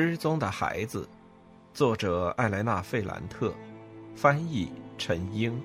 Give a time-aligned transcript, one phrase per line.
[0.00, 1.08] 失踪的孩子，
[1.74, 3.52] 作者艾莱娜·费兰特，
[4.14, 5.60] 翻译陈英。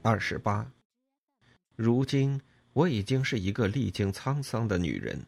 [0.00, 0.66] 二十八，
[1.76, 2.40] 如今
[2.72, 5.26] 我已经是一个历经沧桑的女人，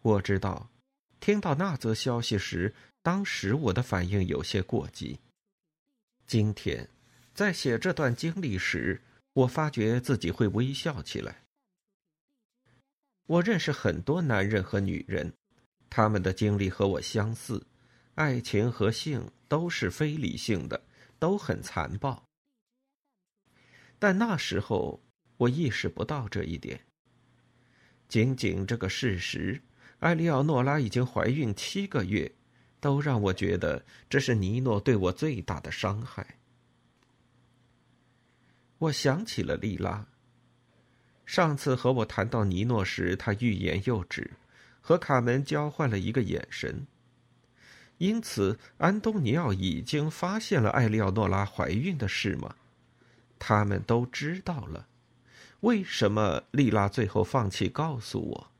[0.00, 0.70] 我知道。
[1.20, 5.18] 听到那则消息时，当时我的反应有些过激。
[6.26, 6.88] 今天，
[7.34, 11.44] 在写这段经历时，我发觉自己会微笑起来。
[13.26, 15.32] 我认识很多男人和女人，
[15.88, 17.66] 他们的经历和我相似，
[18.14, 20.82] 爱情和性都是非理性的，
[21.18, 22.22] 都很残暴。
[23.98, 25.02] 但那时候，
[25.38, 26.78] 我意识不到这一点。
[28.08, 29.62] 仅仅这个事实。
[30.00, 32.30] 艾利奥诺拉已经怀孕七个月，
[32.80, 36.36] 都让我觉得这是尼诺对我最大的伤害。
[38.78, 40.06] 我想起了莉拉。
[41.24, 44.32] 上次和我谈到尼诺时，他欲言又止，
[44.82, 46.86] 和卡门交换了一个眼神。
[47.96, 52.54] 因此，安东尼奥已经发现了艾利奥诺拉怀孕的事吗？
[53.38, 54.86] 他们都知道了。
[55.60, 58.50] 为什么莉拉最后放弃告诉我？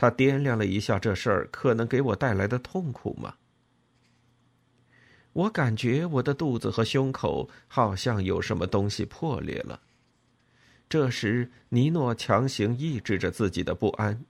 [0.00, 3.34] 他掂量了一下这事儿可能给我带来的痛苦吗？
[5.34, 9.78] 我感觉我的肚子和胸口好像有什么东西破裂了。
[10.88, 14.24] 这时，尼诺强行抑制着自己的不安，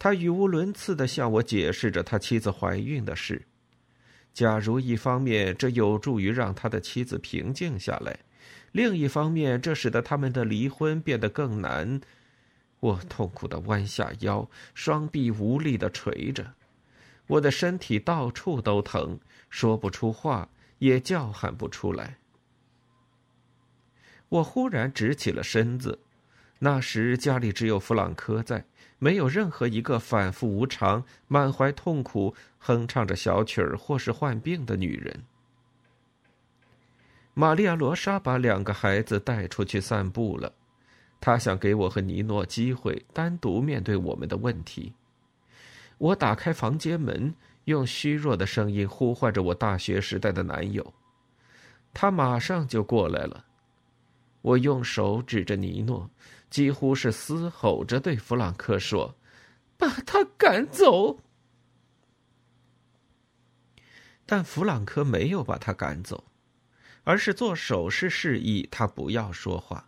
[0.00, 3.46] 他语无伦次的向我解释着他妻子怀孕的事。
[4.34, 8.18] 假如一方面这有助于让他的妻子平静下来，
[8.72, 12.00] 另一方面这使得他们的离婚变得更难。
[12.80, 16.52] 我痛苦的弯下腰，双臂无力的垂着，
[17.26, 19.18] 我的身体到处都疼，
[19.50, 22.18] 说不出话，也叫喊不出来。
[24.28, 25.98] 我忽然直起了身子，
[26.60, 28.64] 那时家里只有弗朗科在，
[28.98, 35.24] 没有任何一个反复无常、满怀痛苦、哼唱着小曲儿或是患病的女人。
[37.34, 40.52] 玛利亚·罗莎把两个孩子带出去散步了。
[41.20, 44.92] 他想给我和尼诺机会单独面对我们的问题。
[45.98, 47.34] 我打开房间门，
[47.64, 50.94] 用虚弱的声音呼唤着我大学时代的男友。
[51.92, 53.44] 他马上就过来了。
[54.42, 56.08] 我用手指着尼诺，
[56.48, 59.16] 几乎是嘶吼着对弗朗克说
[59.76, 61.18] ：“把他赶走。”
[64.24, 66.22] 但弗朗克没有把他赶走，
[67.02, 69.87] 而是做手势示意他不要说话。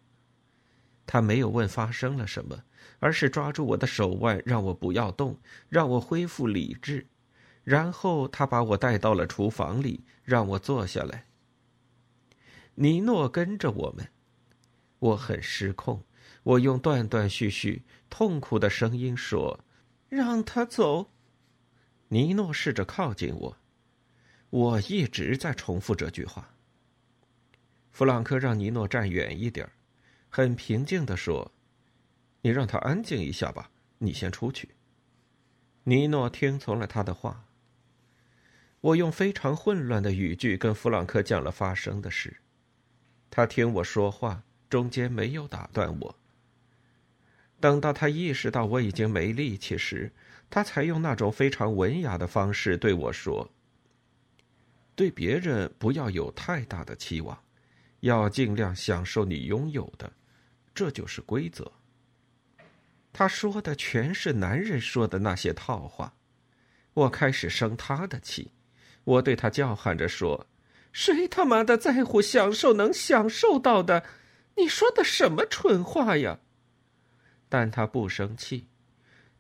[1.12, 2.62] 他没有问发生了什么，
[3.00, 5.36] 而是抓住我的手腕，让我不要动，
[5.68, 7.04] 让我恢复理智。
[7.64, 11.24] 然后他把我带到了厨房里，让我坐下来。
[12.76, 14.08] 尼诺跟着我们，
[15.00, 16.04] 我很失控。
[16.44, 19.58] 我用断断续续、痛苦的声音说
[20.08, 21.10] ：“让他走。”
[22.06, 23.56] 尼诺试着靠近我，
[24.50, 26.54] 我一直在重复这句话。
[27.90, 29.72] 弗朗克让尼诺站远一点儿。
[30.30, 31.52] 很平静的说
[32.40, 34.70] ：“你让他安静一下吧，你先出去。”
[35.84, 37.44] 尼诺听从了他的话。
[38.80, 42.36] 我用非常混乱的语句跟弗朗克讲了发生的事，
[43.28, 46.16] 他听我说话，中间没有打断我。
[47.60, 50.10] 等到他意识到我已经没力气时，
[50.48, 53.50] 他才用那种非常文雅的方式对我说
[54.96, 57.38] ：“对别人不要有太大的期望，
[58.00, 60.10] 要尽量享受你拥有的。”
[60.74, 61.72] 这就是规则。
[63.12, 66.14] 他说的全是男人说的那些套话，
[66.94, 68.52] 我开始生他的气，
[69.04, 70.46] 我对他叫喊着说
[70.92, 74.04] ：“谁他妈的在乎享受能享受到的？
[74.56, 76.38] 你说的什么蠢话呀？”
[77.48, 78.68] 但他不生气，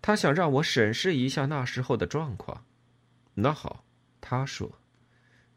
[0.02, 2.64] 他想让我审视一下那时候的状况。
[3.34, 3.84] 那好，
[4.20, 4.80] 他说：“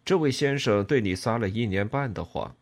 [0.05, 2.55] 这位先生对你撒了一年半的谎。”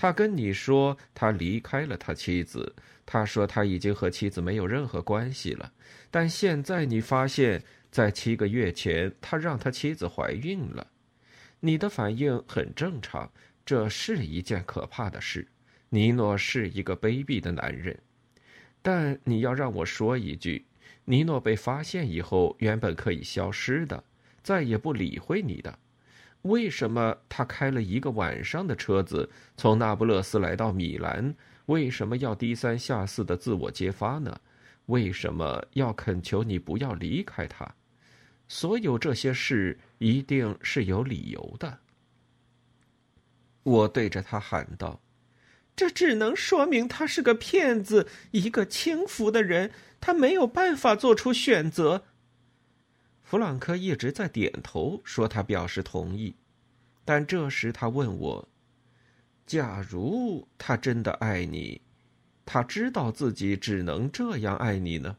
[0.00, 2.72] 他跟你说他离开了他妻子，
[3.04, 5.72] 他说他已经和妻子没有任何关系了。
[6.08, 10.86] 但现在你发现，在七个月前他让他妻子怀孕了，
[11.58, 13.28] 你的反应很正常，
[13.66, 15.48] 这是一件可怕的事。
[15.88, 17.98] 尼诺是一个卑鄙的男人，
[18.80, 20.64] 但你要让我说一句，
[21.06, 24.04] 尼诺被发现以后原本可以消失的，
[24.44, 25.76] 再也不理会你的。
[26.42, 31.34] 为什么他开了一个晚上的车子从那不勒斯来到米兰？
[31.66, 34.40] 为什么要低三下四的自我揭发呢？
[34.86, 37.74] 为什么要恳求你不要离开他？
[38.46, 41.80] 所有这些事一定是有理由的。
[43.64, 45.02] 我对着他喊道
[45.76, 52.04] ：“这只能说明他是个骗子，一个轻浮的人，他没有办法做出选择。”
[53.28, 56.34] 弗朗科一直在点头，说他表示同意。
[57.04, 58.48] 但这时他问我
[59.44, 61.78] ：“假如他真的爱你？”
[62.46, 65.18] 他知道自己只能这样爱你呢。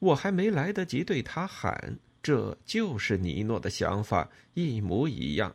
[0.00, 5.54] 我还没来得及对他喊，这就是尼诺的想法，一模一样。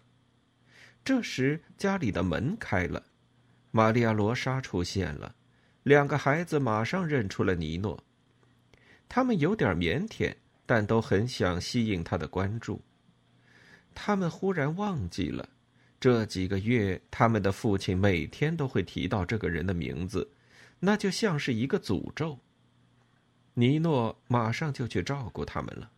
[1.04, 3.04] 这时家里的门开了，
[3.72, 5.36] 玛利亚·罗莎出现了，
[5.84, 8.02] 两个孩子马上认出了尼诺。
[9.08, 10.34] 他们有点腼腆，
[10.66, 12.82] 但都很想吸引他的关注。
[13.94, 15.48] 他们忽然忘记了。
[15.98, 20.30] 这几个月，他们的父亲每天都会提到这个人的名字，
[20.80, 22.38] 那就像是一个诅咒。
[23.54, 25.90] 尼诺马上就去照顾他们了。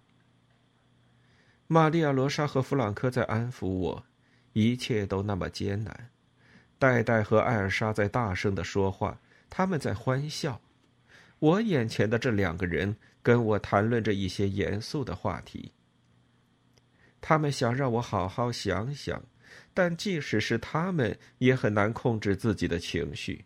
[1.66, 4.06] 玛利亚·罗莎和弗朗科在安抚我，
[4.54, 6.10] 一切都那么艰难。
[6.80, 9.20] 戴戴和艾尔莎在大声的说话，
[9.50, 10.62] 他们在欢笑。
[11.40, 15.72] 我眼前的这两个人跟我谈论着一些严肃的话题。
[17.20, 19.24] 他们想让我好好想想。
[19.74, 23.46] 但即使是他们，也很难控制自己的情绪。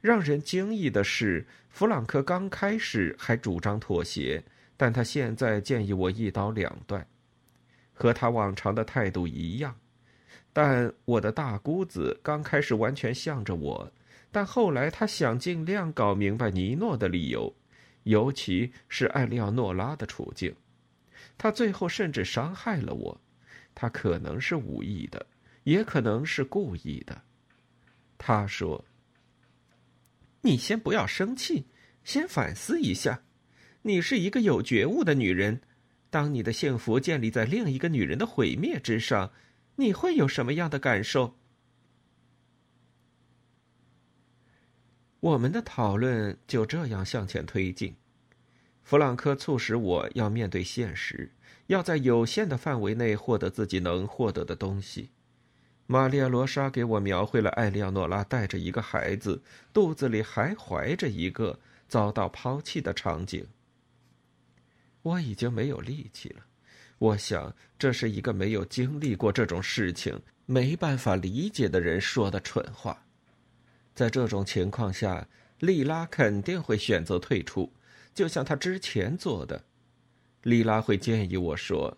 [0.00, 4.42] 让人惊异的是，弗朗克刚开始还主张妥协，
[4.76, 7.06] 但他现在建议我一刀两断，
[7.92, 9.76] 和他往常的态度一样。
[10.52, 13.92] 但我的大姑子刚开始完全向着我，
[14.36, 17.56] 但后来他想尽量搞明白尼诺的理由，
[18.02, 20.54] 尤其是艾利奥诺拉的处境。
[21.38, 23.18] 他最后甚至伤害了我。
[23.74, 25.24] 他可能是无意的，
[25.64, 27.22] 也可能是故意的。
[28.18, 28.84] 他说
[30.44, 31.64] ：“你先不要生气，
[32.04, 33.22] 先反思一下。
[33.80, 35.62] 你是一个有觉悟的女人，
[36.10, 39.32] 当你的幸福建立在另一个女人的毁灭之上，
[39.76, 41.38] 你会有什么样的感受？”
[45.26, 47.96] 我们的讨论就这样向前推进。
[48.84, 51.32] 弗朗科促使我要面对现实。
[51.66, 55.10] 要在有限的范围内获得自己能获得的东西。
[55.88, 59.42] 玛利亚·罗莎给我描绘了艾利奥诺拉带着一个孩子，
[59.72, 61.58] 肚子里还怀着一个
[61.88, 63.44] 遭到抛弃的场景。
[65.02, 66.46] 我已经没有力气了。
[66.98, 73.05] 我想，这是一个没有经历过这种事情、没办法理解的人说的蠢话。
[73.96, 75.26] 在这种情况下，
[75.58, 77.72] 莉拉肯定会选择退出，
[78.14, 79.64] 就像她之前做的。
[80.42, 81.96] 莉拉会建议我说：“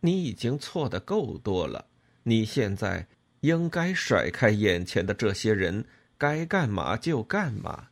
[0.00, 1.84] 你已经错的够多了，
[2.22, 3.08] 你现在
[3.40, 5.84] 应该甩开眼前的这些人，
[6.16, 7.88] 该干嘛就干嘛。”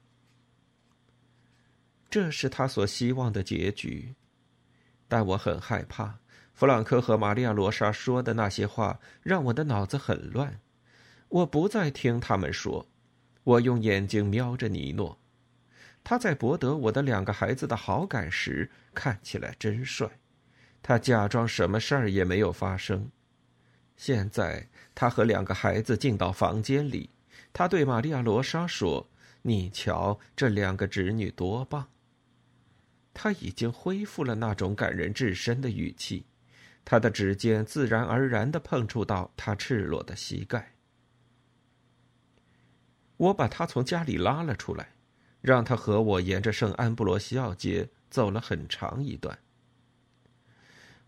[2.09, 4.15] 这是他所希望的结局，
[5.09, 6.21] 但我很害怕。
[6.53, 10.61] 弗朗科和玛利亚·罗莎说的那些话让我的脑子很乱。
[11.29, 12.87] 我不再听他们说，
[13.44, 15.20] 我用眼睛瞄着尼诺。
[16.02, 20.19] 他在博得我的两个孩子的好感时看起来真帅，
[20.82, 23.10] 他假装什么事儿也没有发生。
[23.96, 27.08] 现在他和两个孩子进到房间里，
[27.53, 29.08] 他对玛利亚·罗莎说
[29.41, 31.89] ：“你瞧，这两个侄女多棒。”
[33.15, 36.27] 他已经恢复了那种感人至深的语气，
[36.84, 40.74] 他的指尖自然而然的碰触到他赤裸的膝盖。
[43.25, 44.95] 我把他从家里拉了出来。
[45.45, 49.39] 让他和我沿着圣安布罗西奥街走了很长一段。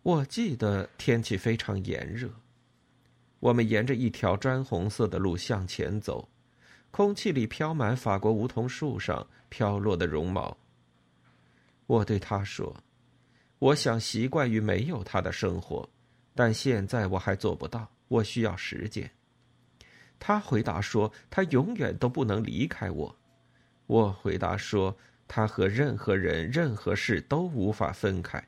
[0.03, 2.29] 我记得天气非常炎热，
[3.41, 6.29] 我们沿着一条砖红色的路向前走，
[6.91, 10.55] 空气里飘满法国梧桐树上飘落的绒毛。
[11.87, 12.77] 我对他说
[13.59, 15.89] ：“我想习惯于没有他的生活，
[16.35, 19.11] 但现在我还做不到，我需要时间。”
[20.19, 23.17] 他回答说：“他永远都不能离开我。”
[23.87, 24.97] 我回答说
[25.29, 28.43] ：“他和任何人、任何事都无法分开。”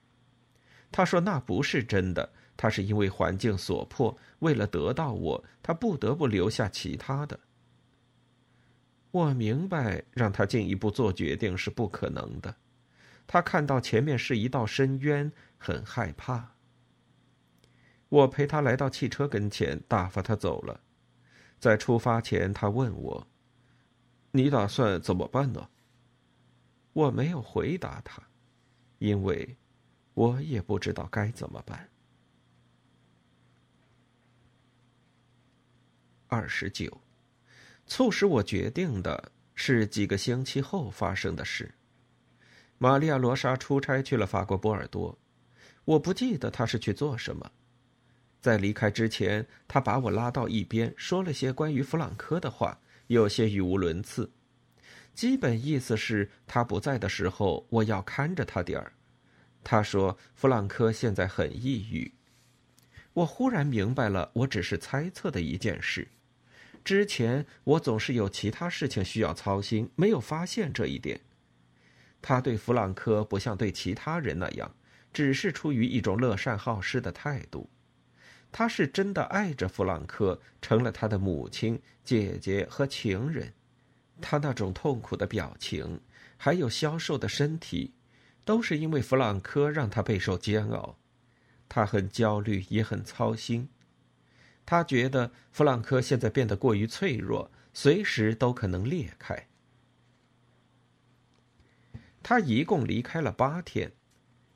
[0.91, 7.39] 他说：“那不是真的，他是因为环境所迫，为了得到我，他不得不留下其他的。”
[9.11, 12.55] 我明白，让他进一步做决定是不可能的。
[13.27, 16.55] 他看到前面是一道深渊，很害怕。
[18.09, 20.81] 我陪他来到汽车跟前，打发他走了。
[21.59, 23.27] 在出发前，他问我。
[24.31, 25.69] 你打算怎么办呢？
[26.93, 28.23] 我没有回答他，
[28.99, 29.57] 因为
[30.15, 31.89] 我也不知道该怎么办。
[36.27, 37.01] 二十九，
[37.87, 41.73] 促使我决定的是几个星期后发生的事。
[42.77, 45.19] 玛利亚·罗莎出差去了法国波尔多，
[45.85, 47.51] 我不记得她是去做什么。
[48.41, 54.31] 在离开之前，他把我拉到一边，说了些关于弗朗科的话，有些语无伦次。
[55.13, 58.93] 基本意思是他不在的时候，我要看着他点儿。
[59.65, 62.13] 他说弗朗科现在很抑郁。
[63.13, 66.07] 我忽然明白了，我只是猜测的一件事。
[66.85, 71.21] 之前我总是有其他事情需要操心，没有发现这一点。
[72.23, 74.73] 他对弗朗科不像对其他人那样，
[75.13, 77.69] 只是出于一种乐善好施的态度。
[78.51, 83.53] 他是真的爱着弗朗科，成了他的母亲、姐姐和情人。
[84.21, 86.01] 他那种痛苦的表情，
[86.37, 87.95] 还有消瘦的身体，
[88.45, 90.97] 都是因为弗朗科让他备受煎熬。
[91.69, 93.69] 他很焦虑，也很操心。
[94.65, 99.47] 他觉得弗朗科现在变得过于脆弱，随时都可能裂开。
[102.23, 103.93] 他一共离开了八天，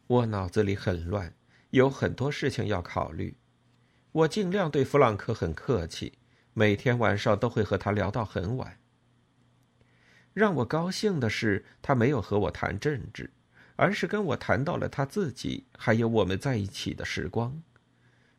[0.06, 1.32] 我脑子里很乱，
[1.70, 3.36] 有很多事情要考虑。
[4.12, 6.12] 我尽量对弗朗克很客气，
[6.52, 8.78] 每天晚上都会和他聊到很晚。
[10.34, 13.30] 让我高兴的是，他没有和我谈政治，
[13.74, 17.62] 而是跟我谈到了他自己，还有我们在一起的时光。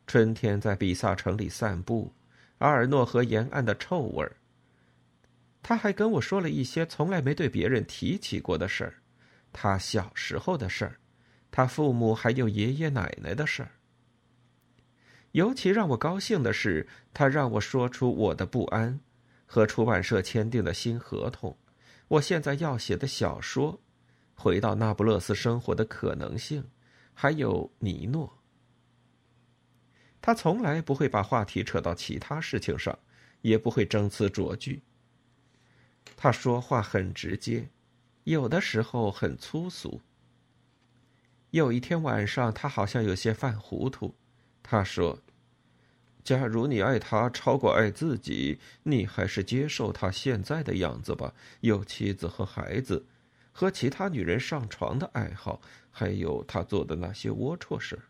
[0.06, 2.12] 春天在比萨城里散步，
[2.58, 4.36] 阿尔诺河沿岸的臭味儿。
[5.60, 8.94] 他还跟我说了一些从来没对别人提起过的事儿，
[9.52, 10.98] 他小时候的事儿，
[11.50, 13.70] 他父母还有爷爷奶奶的事儿。
[15.34, 19.00] 尤其让我高兴的是，他让我说出我的不安，
[19.46, 21.56] 和出版社签订的新合同，
[22.06, 23.80] 我现在要写的小说，
[24.36, 26.64] 回到那不勒斯生活的可能性，
[27.12, 28.38] 还有尼诺。
[30.22, 32.96] 他从来不会把话题扯到其他事情上，
[33.40, 34.84] 也不会争词夺句。
[36.16, 37.68] 他说话很直接，
[38.22, 40.00] 有的时候很粗俗。
[41.50, 44.14] 有一天晚上，他好像有些犯糊涂。
[44.66, 45.18] 他说
[46.24, 51.34] ：“假如你爱他超过爱自己，你还是接受他现在的样子吧。
[51.60, 53.04] 有妻子和孩子，
[53.52, 58.00] 和其他女人上床的爱好，还有他做的那些龌龊事。”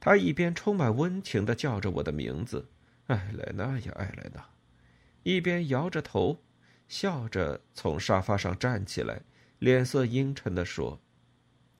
[0.00, 2.68] 他一边充满温情的叫着我的名字
[3.06, 4.44] ，“艾莱娜呀，艾莱娜”，
[5.22, 6.42] 一边摇着头，
[6.88, 9.22] 笑着从沙发上站起来，
[9.60, 11.00] 脸色阴沉的说。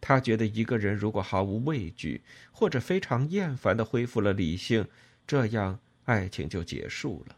[0.00, 2.22] 他觉得一个人如果毫无畏惧，
[2.52, 4.86] 或者非常厌烦的恢复了理性，
[5.26, 7.36] 这样爱情就结束了。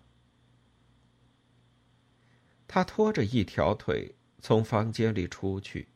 [2.66, 5.88] 他拖着一条腿从房间里出去，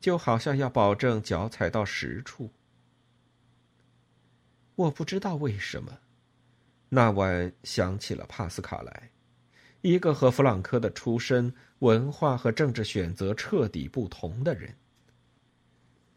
[0.00, 2.50] 就好像要保证脚踩到实处。
[4.76, 5.98] 我不知道为什么，
[6.88, 9.10] 那晚想起了帕斯卡莱，
[9.82, 14.74] 一个和弗朗科的出身、文化和政治选择彻底不同的人。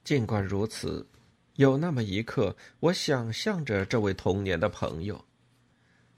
[0.10, 1.06] 尽管如此，
[1.58, 5.24] 有那么一刻，我想象着这位童年的朋友。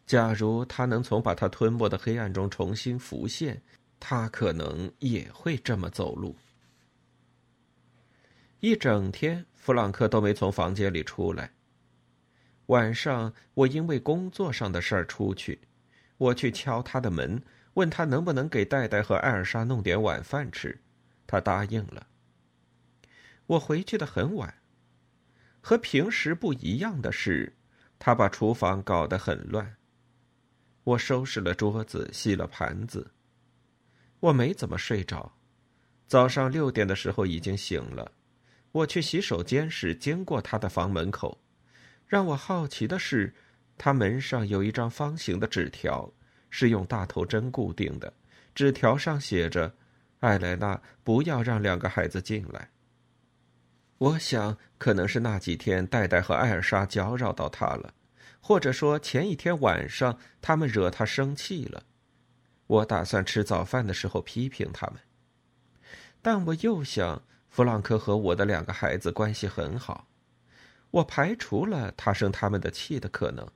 [0.06, 3.62] 假如他能从把他吞没的黑暗中重新浮现，
[4.00, 6.34] 他可能也会这么走路。
[8.62, 11.52] 一整天，弗朗克都没从房间里出来。
[12.68, 15.60] 晚上，我因为工作上的事儿出去，
[16.18, 17.44] 我去敲他的门，
[17.74, 20.80] 问他能不能给戴戴和艾尔莎弄点晚饭吃，
[21.28, 22.08] 他答应了。
[23.52, 24.54] 我回去的很晚。
[25.60, 27.54] 和平时不一样的是，
[28.00, 29.76] 他把厨房搞得很乱。
[30.86, 33.12] 我收拾了桌子，洗了盘子。
[34.22, 35.34] 我没怎么睡着，
[36.08, 38.10] 早上六点的时候已经醒了。
[38.72, 41.38] 我去洗手间时经过他的房门口，
[42.08, 43.36] 让我好奇的是，
[43.78, 46.10] 他门上有一张方形的纸条，
[46.50, 48.14] 是用大头针固定的。
[48.56, 49.76] 纸条上写着
[50.22, 52.70] ：“艾莱娜，不要让两个孩子进来。”
[54.02, 57.94] 我想，可能是那几天戴戴和艾尔莎搅扰到他了，
[58.40, 61.84] 或者说前一天晚上他们惹他生气了。
[62.66, 64.96] 我打算吃早饭的时候批评他们，
[66.20, 70.08] 但我又想，弗朗克和我的两个孩子关系很好，
[70.90, 73.48] 我排除了他生他们的气的可能。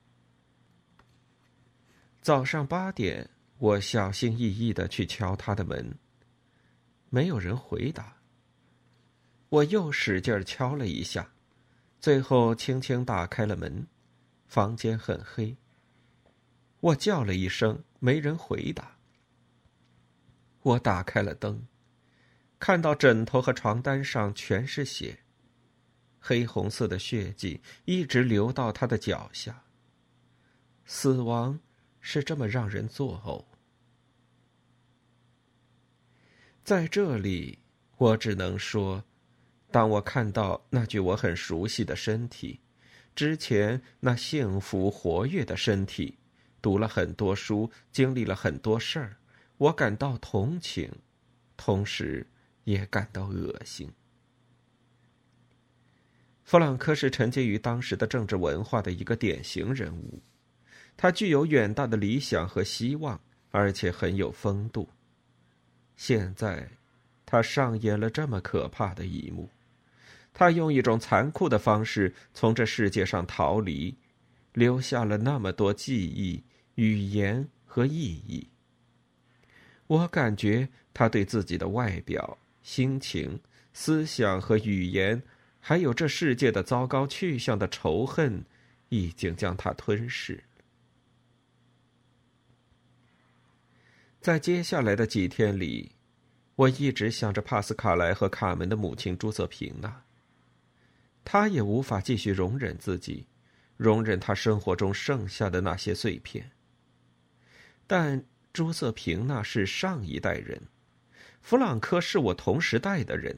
[2.22, 5.98] 早上八点，我小心翼翼的去敲他的门，
[7.10, 8.16] 没有人回答。
[9.50, 11.32] 我又使劲敲了一下，
[12.00, 13.88] 最后轻轻打开了门。
[14.48, 15.56] 房间很黑。
[16.80, 18.98] 我叫了一声，没人回答。
[20.62, 21.68] 我打开了灯，
[22.60, 25.20] 看到枕头和床单上全是血，
[26.20, 29.64] 黑红色的血迹一直流到他的脚下。
[30.86, 31.60] 死亡
[32.00, 33.46] 是这么让人作呕。
[36.64, 37.60] 在这里。
[37.98, 39.02] 我只能说，
[39.76, 42.62] 当我看到那具我很熟悉的身体，
[43.14, 46.18] 之前那幸福活跃的身体，
[46.62, 49.18] 读了很多书，经历了很多事儿，
[49.58, 50.90] 我感到同情，
[51.58, 52.26] 同时
[52.64, 53.92] 也感到恶心。
[56.46, 60.22] 弗朗科是沉浸于当时的政治文化的一个典型人物，
[60.96, 63.20] 他具有远大的理想和希望，
[63.52, 64.88] 而且很有风度。
[65.98, 66.70] 现在，
[67.26, 69.50] 他上演了这么可怕的一幕：
[70.36, 73.96] 他用一种残酷的方式从这世界上逃离，
[74.54, 76.44] 留下了那么多记忆、
[76.76, 78.48] 语言和意义。
[79.88, 83.40] 我感觉他对自己的外表、心情、
[83.72, 85.24] 思想和语言。
[85.68, 88.46] 还有这世界的糟糕去向的仇恨，
[88.90, 90.44] 已经将他吞噬。
[94.22, 95.92] 在接下来的几天里，
[96.56, 100.05] 我一直想着帕斯卡莱和卡门的母亲朱瑟平娜。
[101.26, 103.28] 他也无法继续容忍自己，
[103.76, 106.52] 容忍他生活中剩下的那些碎片。
[107.88, 110.62] 但朱瑟平那是上一代人，
[111.42, 113.38] 弗朗科是我同时代的人。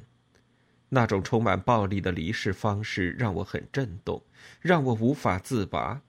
[0.90, 4.24] 那种充满暴力的离世方式让我很震动，
[4.62, 6.02] 让我无法自拔。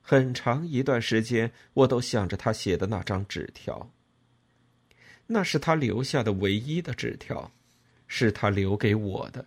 [0.00, 3.90] 很长一段时间，我都想着他写的那张纸条。
[5.26, 7.52] 那是他留下的唯一的纸条，
[8.06, 9.44] 是他留给我的。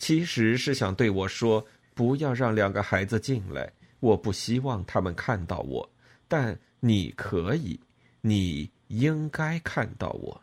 [0.00, 1.64] 其实是想对我说：
[1.94, 5.90] 不要让两个孩子进来，我不希望他们看到我。
[6.26, 7.78] 但你可以，
[8.22, 10.42] 你应该看到我。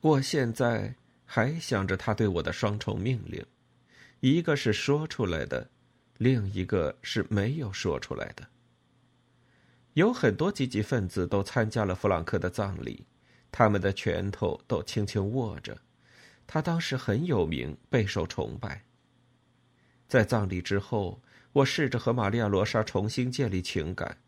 [0.00, 0.94] 我现在
[1.26, 3.44] 还想着他对我的双重命令，
[4.20, 5.68] 一个是说出来的，
[6.16, 8.48] 另一个是没有说出来的。
[9.92, 13.04] 有很多积极分子都参加了弗朗克的葬礼，
[13.50, 15.76] 他们的拳头都轻轻握着。
[16.46, 18.84] 他当时很有名，备受崇拜。
[20.08, 24.18] 在葬礼之后，我试着和玛利亚·罗莎重新建立情感，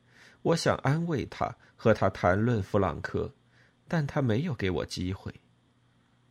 [0.42, 3.34] 我想安慰她，和她谈论弗朗克，
[3.86, 5.32] 但他没有给我机会。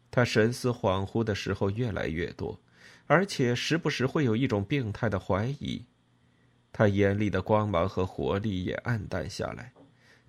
[0.10, 2.60] 他神思恍惚的时候越来越多，
[3.08, 5.86] 而且时不时会有一种病态的怀疑。
[6.72, 9.72] 他眼里的光芒和活力也暗淡下来，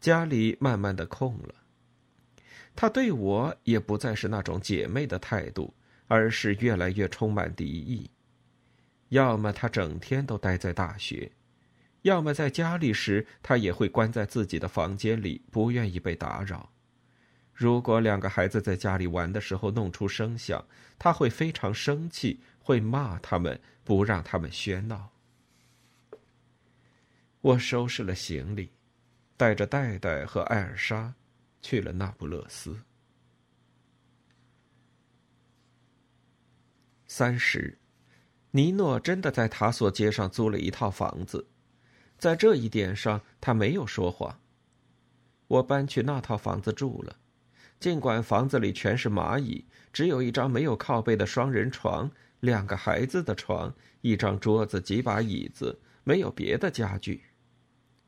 [0.00, 1.54] 家里慢慢的空了。
[2.76, 5.72] 他对我也不再是那种姐妹的态度，
[6.08, 8.10] 而是越来越充满敌意。
[9.10, 11.30] 要么他整天都待在大学，
[12.02, 16.70] 要么在家里时他也会关在自己的房间里，不愿意被打扰。
[17.52, 20.66] 如果两个孩子在家里玩的时候弄出声响，
[20.98, 25.10] 他会非常生气，会骂他们，不让他们喧闹。
[27.40, 28.70] 我收拾了行李，
[29.36, 31.14] 带着戴戴和艾尔莎，
[31.64, 32.78] 去了那不勒斯。
[37.06, 37.78] 三十，
[38.50, 41.48] 尼诺真的在塔索街上租了一套房子，
[42.18, 44.38] 在这一点上他没有说谎。
[45.46, 47.16] 我搬去那套房子住了。
[47.80, 57.24] 尽管房子里全是蚂蚁，只有一张没有靠背的双人床，两个孩子的床，一张桌子，几把椅子，没有别的家具。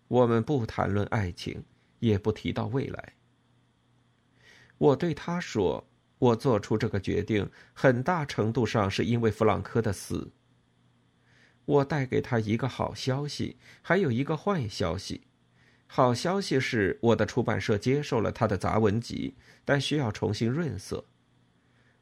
[0.08, 1.64] 我们不谈论爱情，
[2.00, 3.14] 也不提到未来。
[4.78, 5.86] 我对他说
[6.18, 10.32] ：“我做出这个决定，很大程度上是因为弗朗科的死。”
[11.64, 15.22] 我带给他一个好消息，还有一个坏消息。
[15.88, 19.34] 好消息是，我的出版社接受了他的杂文集，
[19.64, 21.04] 但需要重新润色。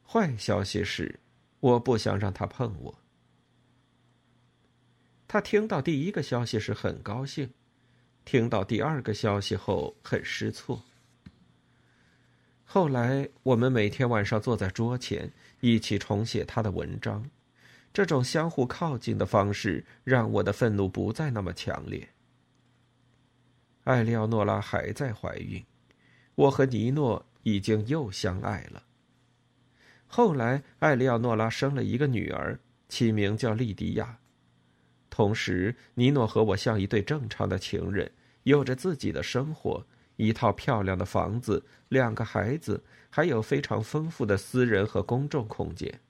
[0.03, 1.21] 坏消息是，
[1.61, 2.99] 我不想让他碰我。
[5.27, 7.51] 他听到第一个消息时很高兴，
[8.25, 10.83] 听到第二个消息后很失措。
[12.75, 17.25] 后来，我们每天晚上坐在桌前，一起重写他的文章。
[17.93, 22.09] 这种相互靠近的方式，让我的愤怒不再那么强烈。
[23.85, 25.65] 艾利奥诺拉还在怀孕，
[26.35, 28.83] 我和尼诺已经又相爱了。
[30.09, 32.59] 后来，艾利奥诺拉生了一个女儿，
[32.89, 34.19] 起名叫莉迪亚。
[35.11, 38.11] 同时，尼诺和我像一对正常的情人，
[38.43, 46.01] 有着自己的生活，一套漂亮的房子，两个孩子，还有非常丰富的私人和公众空间。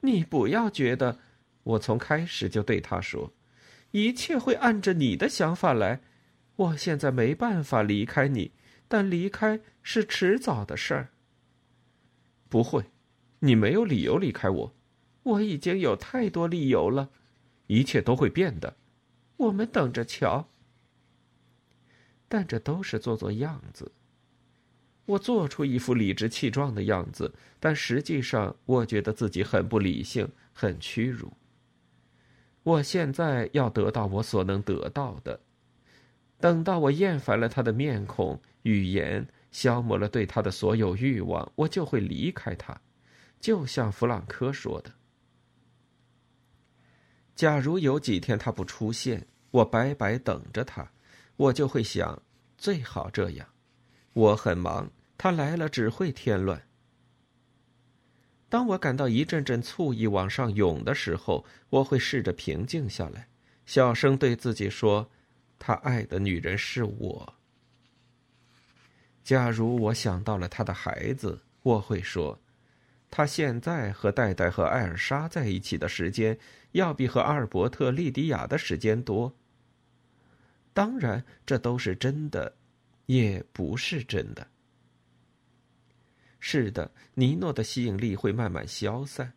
[0.00, 1.18] 你不要觉得，
[1.62, 3.32] 我从开始就对他说。
[3.92, 6.00] 一切会按着你的想法来。
[6.56, 8.52] 我现在没办法离开你，
[8.88, 11.08] 但离开是迟早的事儿。
[12.48, 12.84] 不会，
[13.40, 14.74] 你没有理由离开我。
[15.22, 17.10] 我已经有太多理由了。
[17.66, 18.76] 一切都会变的。
[19.38, 20.48] 我们等着瞧。
[22.28, 23.90] 但这都是做做样子。
[25.04, 31.32] 我做出一副理直气壮的样子，但实际上我觉得自己很不理性，很屈辱。
[32.64, 35.38] 我现在要得到我所能得到的，
[36.40, 42.76] 等到我厌烦了他的面孔、语言，消磨了对他的所有欲望，我就会离开他，
[43.38, 44.92] 就像弗朗科说的。
[47.36, 50.90] 假如有几天他不出现，我白白等着他，
[51.36, 52.22] 我就会想，
[52.56, 53.46] 最好这样。
[54.12, 56.62] 我很忙，他来了只会添乱。
[58.48, 63.28] 当我感到一阵阵醋意往上涌的时候，我会试着平静下来，
[63.66, 65.10] 小声对自己说
[65.58, 67.34] ：“他爱的女人是我。”
[69.22, 72.38] 假如我想到了他的孩子，我会说
[73.10, 76.38] ：“他现在和戴戴和艾尔莎在一起的时间，
[76.72, 79.34] 要比和阿尔伯特、莉迪亚的时间多。”
[80.76, 82.54] 当然，这都是真的。
[83.06, 84.46] 也不是真的。
[86.38, 89.32] 是的，尼诺的吸引力会慢慢消散。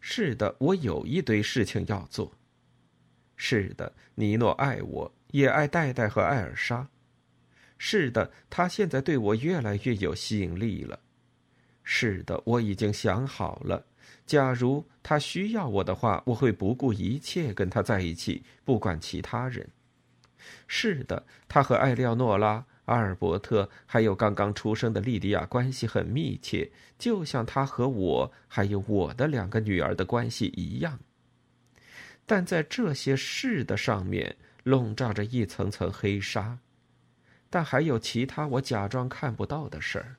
[0.00, 2.32] 是的，我有一堆事情要做。
[3.36, 6.88] 是的，尼诺爱我，也爱戴戴和艾尔莎。
[7.76, 10.98] 是的，他现在对我越来越有吸引力了。
[11.82, 13.84] 是的，我已经想好了，
[14.24, 19.68] 假如他需要我的话，我会不顾一切跟他在一起，不管其他人。
[20.66, 22.64] 是的，他和艾利奥诺拉。
[22.86, 31.00] 阿尔伯特还有刚刚出生的莉迪亚关系很密切，就像他和我还有我的两个女儿的关系一样。
[32.24, 36.60] 但在这些事的上面笼罩着一层层黑纱，
[37.50, 40.14] 但还有其他我假装看不到的事儿。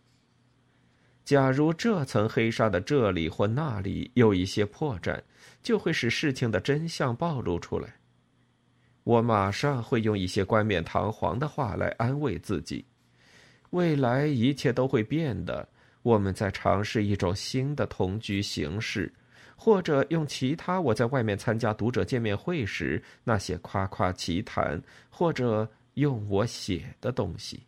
[1.23, 5.21] 假如这层黑纱的这里或那里有一些破绽，
[5.63, 7.95] 就会使事情的真相暴露出来。
[9.07, 12.83] 我马上会用一些冠冕堂皇的话来安慰自己，
[13.69, 15.65] 未来一切都会变的。
[16.01, 19.09] 我们在尝试一种新的同居形式，
[19.55, 27.63] 或者用其他我在外面参加读者见面会时那些夸夸其谈，或者用我写的东西。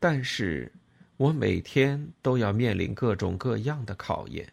[0.00, 0.72] 但是，
[1.16, 4.52] 我每天都要面临各种各样的考验。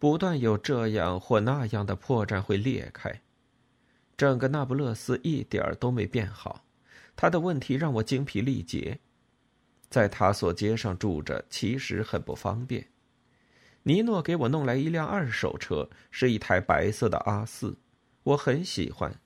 [0.00, 3.20] 不断有这样或那样的破绽会裂开，
[4.16, 6.64] 整个那不勒斯一点儿都没变好。
[7.14, 8.98] 他的问题让我精疲力竭，
[9.90, 12.88] 在塔索街上住着其实很不方便。
[13.82, 17.76] 尼诺给我弄来一辆二手车，是一台白色的阿四，
[18.22, 19.20] 我很喜欢，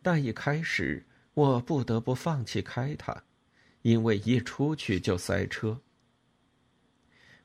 [0.00, 3.24] 但一开始我不得不放弃开它，
[3.82, 5.82] 因为一出去就塞车。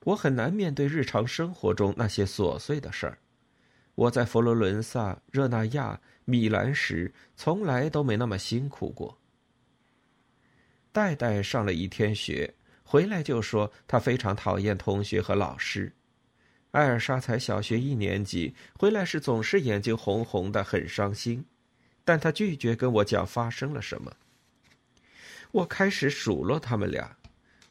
[0.04, 3.18] 我很难面对日常生活中那些琐碎的事儿。
[3.96, 9.18] 我在佛罗伦萨、热那亚、米兰时，从来都没那么辛苦过。
[10.92, 15.92] 戴戴上了一天学，回来就说他非常讨厌同学和老师。
[16.72, 21.46] 艾尔莎才小学一年级，回来时总是眼睛红红的，很伤心。
[22.04, 24.12] 但他拒绝跟我讲发生了什么。
[25.52, 27.16] 我开始数落他们俩。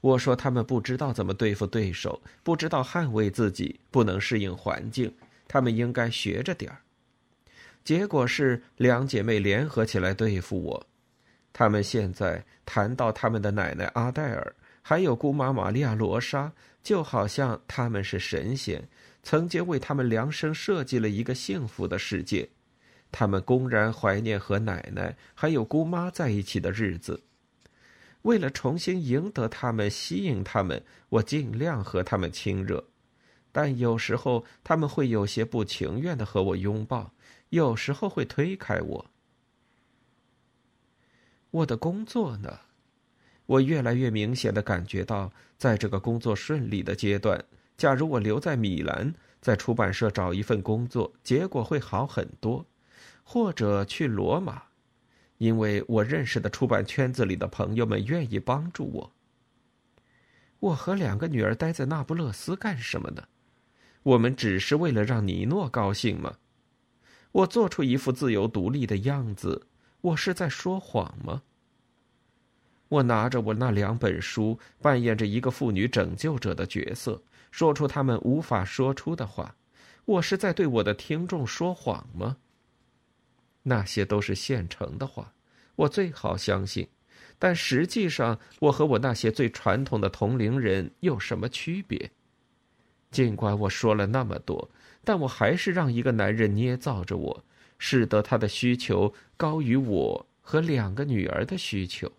[0.03, 5.11] 我说他们不知道怎么对付对手，不知道捍卫自己，不能适应环境。
[5.47, 6.79] 他们应该学着点儿。
[7.85, 10.87] 结果是两姐妹联合起来对付我。
[11.53, 18.83] 他们现在谈到他们的奶奶阿黛尔，还有姑妈玛利亚罗莎，就好像他们是神仙，
[19.23, 22.49] 曾经为他们量身设计了一个幸福的世界。
[23.13, 27.23] 他们公然怀念和奶奶还有姑妈在一起的日子。
[28.23, 32.85] 为了重新赢得他们、吸引他们，我尽量和他们亲热，
[33.51, 37.13] 但有时候他们会有些不情愿的和我拥抱，
[37.51, 39.07] 有时候会推开我。
[41.51, 42.61] 我的工作呢？
[43.47, 47.45] 我越来越明显的感觉到，在这个工作顺利的阶段，
[47.77, 52.65] 假如我留在米兰，在出版社找一份工作，结果会好很多，
[53.25, 54.63] 或者去罗马。
[55.43, 59.13] 因为我认识的出版圈子里的朋友们愿意帮助我。
[60.61, 63.25] 我和两个女儿待在那不勒斯干什么呢？
[64.05, 66.37] 我们只是为了让尼诺高兴吗？
[67.33, 69.67] 我做出一副自由独立的样子，
[70.01, 71.43] 我是在说谎吗？
[72.87, 79.57] 我拿着我那两本书，扮演着一个妇女拯救者的角色，说出他们无法说出的话，
[80.05, 82.37] 我是在对我的听众说谎吗？
[83.63, 85.33] 那些都是现成的话，
[85.77, 86.89] 我最好相信。
[87.39, 92.11] 但实际上，我和我那些最传统的同龄人有什么区别？
[93.11, 94.71] 尽管我说了那么多，
[95.05, 97.45] 但我还是让一个男人捏造着我，
[97.79, 102.11] 使得他的需求高于我和两个女儿的需求。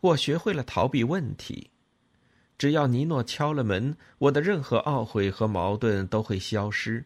[0.00, 1.70] 我学会了逃避问题。
[2.58, 7.04] 只要尼诺敲了门，我的任何懊悔和矛盾都会消失。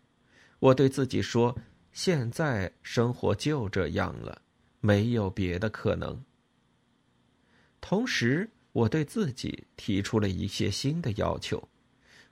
[0.60, 1.56] 我对自己说
[1.92, 4.42] ：“现在生活就这样了，
[4.80, 6.20] 没有别的可能。”
[7.80, 11.62] 同时，我对自己提出了一些新的要求。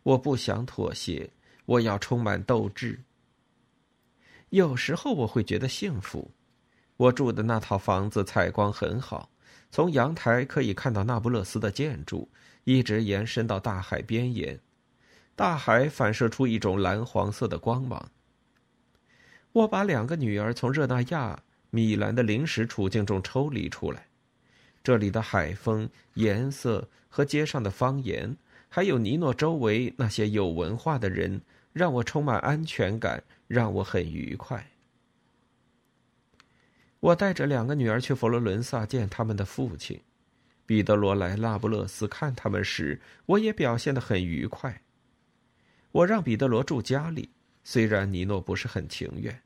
[0.02, 1.28] 我不想妥协，
[1.64, 3.00] 我要充满斗志。
[4.50, 6.30] 有时候我会觉得幸福。
[6.96, 9.30] 我住的那套房子采光很好，
[9.70, 12.28] 从阳台可以看到那不勒斯的建筑，
[12.64, 14.58] 一直延伸到大海边沿。
[15.34, 18.10] 大海反射出一种蓝黄色的光芒。
[19.56, 24.06] 我把两个女儿从热那亚、米兰的临时处境中抽离出来。
[24.84, 28.36] 这里的海风、颜色和街上的方言，
[28.68, 31.40] 还有尼诺周围那些有文化的人，
[31.72, 34.72] 让我充满安全感，让我很愉快。
[37.00, 39.98] 我带着两个女儿去佛罗伦萨见他们的父亲，
[40.66, 44.82] 彼得罗来拉布勒斯看他们时，我也表现得很愉快。
[45.92, 47.30] 我让彼得罗住家里，
[47.64, 49.40] 虽然尼诺不是很情愿。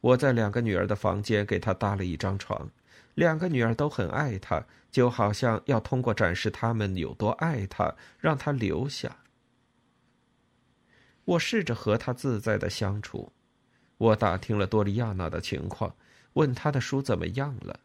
[0.00, 2.70] 我在两个女儿的房间给她搭了一张床。
[3.14, 9.18] 两个女儿都很爱她，就好像要通过展示他们有多爱她，让她留下。
[11.24, 13.32] 我试着和他自在的相处，
[13.98, 15.94] 我打听了多利亚娜的情况，
[16.34, 17.80] 问她的书怎么样了。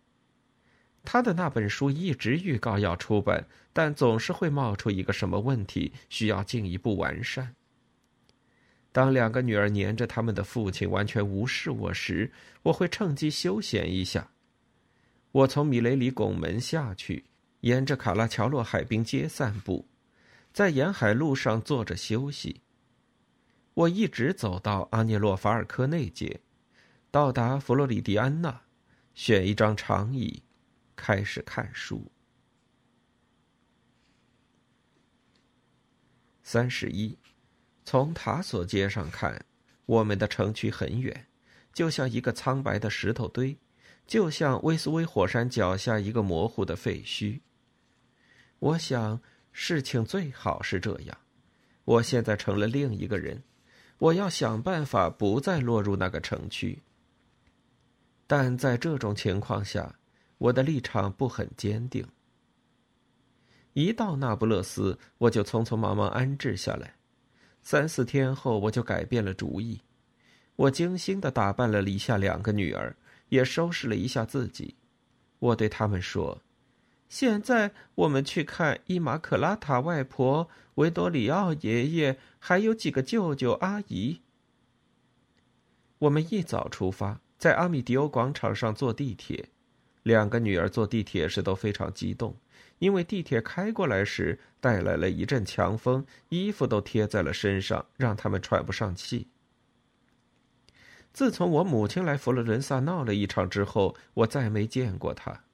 [1.06, 7.56] 他的那本书一直预告要出版，但总是会冒出一个什么问题，需要进一步完善。
[8.94, 14.30] 当两个女儿黏着他们的父亲，完全无视我时，我会趁机休闲一下。
[15.32, 17.26] 我从米雷里拱门下去，
[17.62, 19.88] 沿着卡拉乔洛海滨街散步，
[20.54, 22.62] 在沿海路上坐着休息。
[23.74, 26.40] 我一直走到阿涅洛法尔科内街，
[27.10, 28.62] 到达佛罗里迪安娜，
[29.16, 30.44] 选一张长椅，
[30.96, 32.12] 开始看书。
[36.44, 37.18] 三十一，
[37.86, 39.46] 从塔索街上看，
[39.86, 41.28] 我们的城区很远，
[41.74, 43.58] 就像一个苍白的石头堆。
[44.06, 47.40] 就像威斯威火山脚下一个模糊的废墟。
[48.60, 49.22] 我想，
[49.54, 51.18] 事情最好是这样。
[51.86, 53.42] 我现在成了另一个人，
[53.98, 56.82] 我要想办法不再落入那个城区。
[58.28, 59.98] 但在这种情况下，
[60.38, 62.06] 我的立场不很坚定。
[63.72, 66.96] 一到那不勒斯，我就匆匆忙忙安置下来。
[67.64, 69.82] 三四天后，我就改变了主意。
[70.56, 72.96] 我精心的打扮了以下两个女儿。
[73.30, 74.76] 也收拾了一下自己，
[75.40, 76.40] 我对他们说
[77.10, 84.22] ：“现在我们去看伊玛克拉塔外婆、维多里奥爷爷，还有几个舅舅阿姨。”
[85.98, 89.50] 我们一早出发，在阿米迪欧广场上坐地铁。
[90.04, 92.36] 两个女儿坐地铁时都非常激动，
[92.84, 99.30] 因为地铁开过来时带来了一阵强风，衣服都贴在了身上，让他们喘不上气。
[101.14, 105.46] 自从我母亲来佛罗伦萨闹了一场之后，我再没见过她。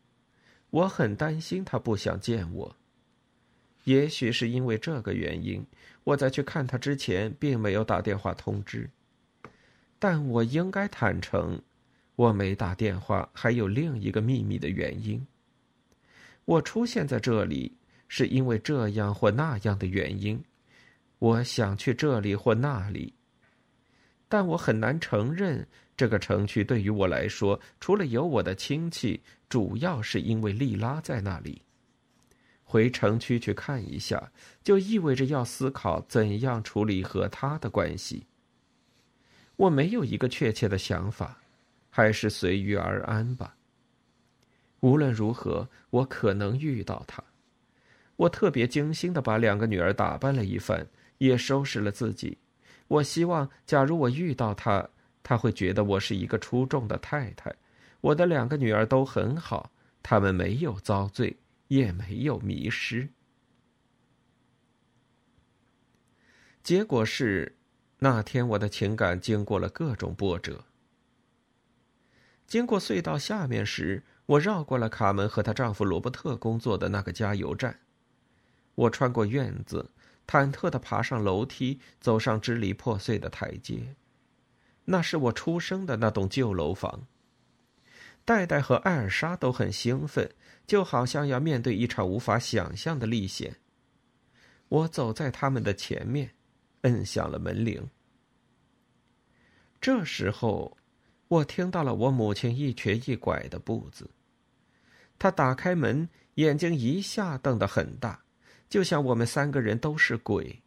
[0.71, 2.75] 我很担心她不想见我。
[3.83, 5.63] 也许是因为这个原因，
[6.05, 8.89] 我在去看她之前并没有打电话通知。
[9.99, 11.61] 但我应该坦诚，
[12.15, 15.23] 我没打电话还有另一个秘密的原因。
[16.49, 17.71] 我出现在这里
[18.07, 20.43] 是因为这样或那样的原因。
[21.19, 23.13] 我想去这里或那里。
[24.27, 25.63] 但我很难承认，
[25.95, 31.61] 这个城区对于我来说，除了有我的亲戚，主要是因为莉拉在那里。
[32.63, 34.31] 回城区去看一下，
[34.63, 38.25] 就意味着要思考怎样处理和他的关系。
[39.55, 41.39] 我没有一个确切的想法，
[41.91, 43.55] 还是随遇而安吧。
[44.81, 47.23] 无论如何，我可能遇到他。
[48.15, 50.85] 我特别精心的把两个女儿打扮了一番，
[51.19, 52.37] 也收拾了自己。
[52.87, 54.89] 我希望，假如我遇到他，
[55.23, 57.53] 他会觉得我是一个出众的太太。
[58.01, 61.37] 我的两个女儿都很好，她们没有遭罪，
[61.67, 63.07] 也没有迷失。
[66.63, 67.57] 结果是，
[67.99, 70.63] 那天我的情感经过了各种波折。
[72.47, 77.79] 经过隧道下面时，我绕过了卡门和她丈夫罗伯特工作的那个加油站。
[78.75, 79.89] 我穿过院子。
[80.27, 83.95] 忐忑的爬上楼梯，走上支离破碎的台阶。
[84.85, 87.07] 那是我出生的那栋旧楼房。
[88.23, 90.31] 戴戴和艾尔莎都很兴奋，
[90.67, 93.55] 就好像要面对一场无法想象的历险。
[94.67, 96.35] 我走在他们的前面，
[96.81, 97.89] 摁响了门铃。
[99.81, 100.77] 这时候，
[101.27, 104.07] 我听到了我母亲一瘸一拐的步子。
[105.19, 108.23] 他打开门，眼睛一下瞪得很大，
[108.69, 110.61] 就像我们三个人都是鬼。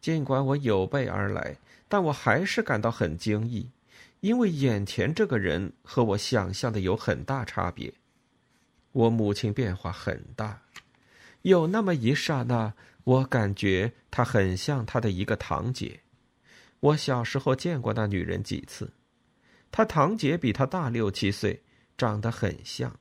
[0.00, 1.56] 尽管我有备而来，
[1.88, 3.70] 但我还是感到很惊异，
[4.20, 7.94] 因为眼前这个人和我想象的有很大差别。
[8.92, 10.62] 我母亲变化很大，
[11.42, 12.74] 有那么一刹那，
[13.04, 16.00] 我感觉她很像她的一个堂姐。
[16.80, 18.92] 我小时候见过那女人几次，
[19.70, 21.62] 她堂姐比她大六七岁，
[21.96, 22.98] 长得很像。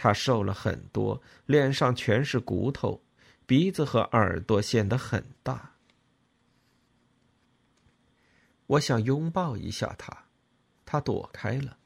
[0.00, 3.02] 他瘦了很多，脸上全是骨头，
[3.46, 5.72] 鼻子和耳朵显得很大。
[8.68, 10.26] 我想拥抱一下他，
[10.86, 11.78] 他躲开了。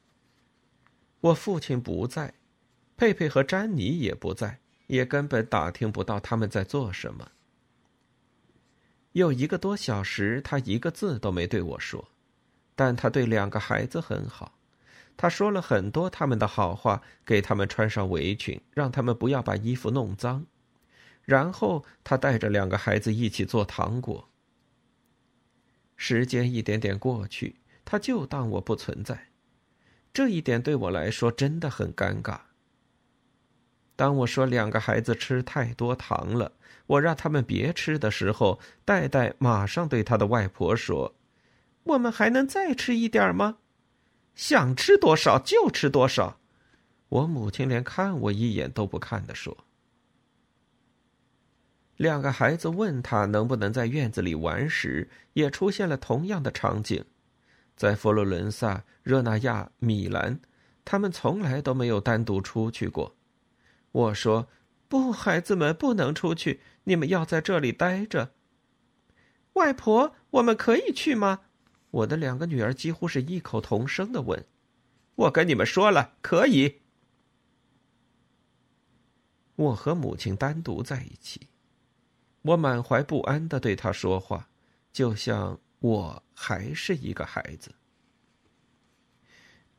[1.21, 2.35] 我父亲不在，
[2.95, 7.31] 佩佩和詹妮也不在，也根本打听不到他们在做什么。
[9.13, 12.07] 有一个多小时，他一个字都没对我说，
[12.75, 14.53] 但他对两个孩子很好。
[15.15, 20.45] 他说了很多他们的好话，给他们穿上围裙，让他们不要把衣服弄脏。
[21.23, 24.29] 然后他带着两个孩子一起做糖果。
[25.95, 29.29] 时间一点点过去，他就当我不存在，
[30.13, 32.39] 这一点对我来说真的很尴尬。
[33.95, 36.53] 当我说两个孩子吃太多糖了。
[36.85, 41.15] 我让他们别吃的时候，戴戴马上对他的外婆说
[41.83, 43.59] ：“我们还能再吃一点吗？
[44.35, 46.39] 想吃多少就吃多少。”
[47.09, 49.65] 我母亲连看我一眼都不看的说。
[51.97, 57.05] 两个孩子问他能不能在院子里玩时，也出现了同样的场景。
[57.75, 60.39] 在佛罗伦萨、热那亚、米兰，
[60.83, 63.15] 他们从来都没有单独出去过。
[63.91, 64.47] 我说
[64.89, 68.33] ：“不，孩子们不能出去。”你们要在这里待着。
[69.53, 71.41] 外婆，我们可以去吗？
[71.93, 74.43] 我的两个女儿几乎是异口同声的问。
[75.15, 76.81] 我跟你们说了，可以。
[79.55, 81.49] 我和母亲单独在一起，
[82.41, 84.49] 我满怀不安的对她说话，
[84.91, 87.75] 就像我还是一个孩子。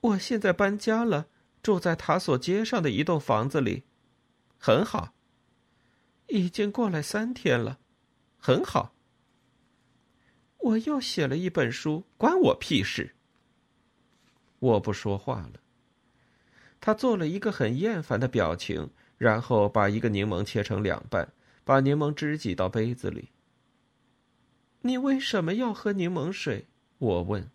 [0.00, 1.26] 我现在搬家了，
[1.60, 3.82] 住在塔索街上的一栋房子里，
[4.56, 5.14] 很好。
[6.28, 7.80] 已经过来三天了，
[8.38, 8.93] 很好。
[10.64, 13.14] 我又写了一本书，关我屁事。
[14.58, 15.60] 我不说话了。
[16.80, 23.28] 他做了一个很厌烦的表情，然后把一个柠檬切成两半，把柠檬汁挤到杯子里。
[24.80, 26.66] 你为什么要喝柠檬水？
[26.98, 27.50] 我问。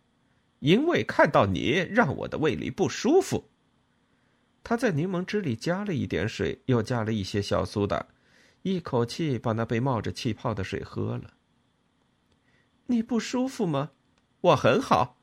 [0.59, 3.45] 因为看到你让我的胃里不舒服。
[4.61, 8.05] 他在柠檬汁里加了一点水，又加了一些小苏打。
[8.63, 11.33] 一口气把那杯冒着气泡的水喝了。
[12.89, 13.91] 你不舒服吗？
[14.41, 15.17] 我很好。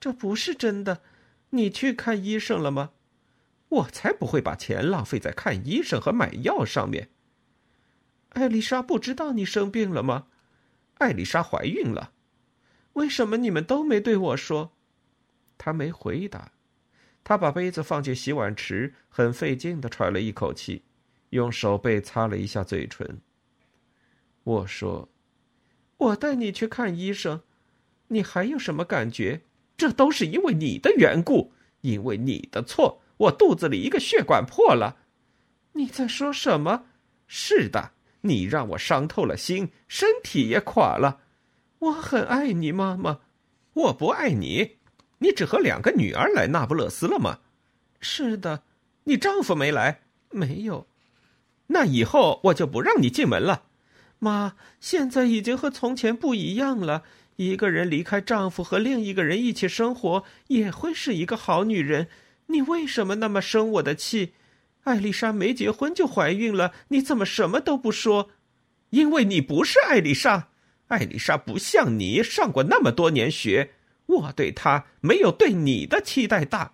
[0.00, 1.02] 这不是真的。
[1.50, 2.92] 你去看医生了吗？
[3.68, 7.10] 我才不会把钱浪费在看医生和买药上面。
[8.30, 10.28] 艾丽莎不知道你生病了吗？
[10.98, 12.12] 艾丽莎怀孕了。
[12.94, 14.72] 为什么你们都没对我说？
[15.58, 16.52] 他没回答。
[17.22, 20.84] 他把杯子放进洗碗池，很费劲的喘了一口气。
[21.30, 23.20] 用手背擦了一下嘴唇。
[24.42, 25.08] 我说
[26.00, 27.42] ：“我带你去看医生，
[28.08, 29.42] 你还有什么感觉？
[29.76, 34.96] 这都是因为你的缘故，因为你的错，我肚子里一个血管破了。
[35.72, 36.86] 你在说什么？
[37.26, 41.20] 是的，你让我伤透了心，身体也垮了。
[41.78, 43.20] 我很爱你，妈妈。
[43.74, 44.78] 我不爱你，
[45.18, 47.40] 你只和两个女儿来那不勒斯了吗？
[48.00, 48.62] 是的，
[49.04, 50.86] 你丈夫没来，没有。”
[51.68, 53.64] 那以后我就不让你进门了，
[54.20, 54.54] 妈。
[54.78, 57.02] 现在已经和从前不一样了。
[57.34, 62.06] 一个人离开丈夫和另一个人一起生活，也会是一个好女人。
[62.46, 64.34] 你为什么那么生我的气？
[64.84, 68.30] 艾丽莎没结婚就怀孕了，你怎么什么都不说？
[68.90, 70.48] 因为你不是艾丽莎。
[70.88, 73.70] 艾丽莎不像你上过那么多年学，
[74.06, 76.72] 我对她没有对你的期待大。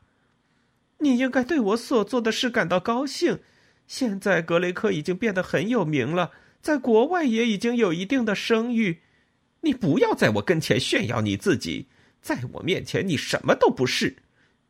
[0.98, 3.40] 你应该对我所做的事感到高兴。
[3.86, 6.30] 现在格雷克已经变得很有名了，
[6.66, 9.02] 在国外也已经有一定的声誉。
[9.60, 11.86] 你不要在我跟前炫耀你自己，
[12.20, 14.16] 在我面前你什么都不是。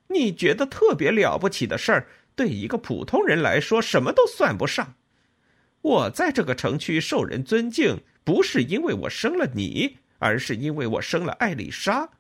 [0.09, 4.97] 你觉得特别了不起的事儿，对一个普通人来说什么都算不上。
[5.81, 12.11] 我在这个城区受人尊敬，不是因为我生了你，而是因为我生了艾丽莎。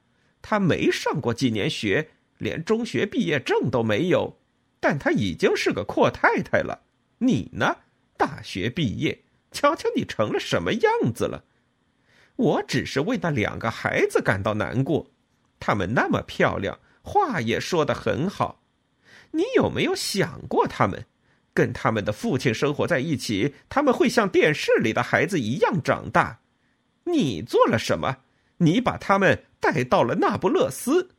[0.41, 2.09] 她没上过几年学，
[2.39, 4.39] 连中学毕业证都没有，
[4.81, 6.81] 但她已经是个阔太太了。
[7.18, 7.77] 你呢？
[8.16, 9.26] 大学毕业，
[9.57, 11.44] 瞧瞧你成了什么样子了！
[12.36, 15.11] 我只是为那两个孩子感到难过，
[15.59, 18.61] 他们那么漂亮，话也说得很好。
[19.30, 21.07] 你有没有想过他们？
[21.54, 26.40] 跟他们的父亲生活在一起，他们会像电视里的孩子一样长大。
[27.04, 28.18] 你做了什么？
[28.59, 31.12] 你把他们带到了那不勒斯。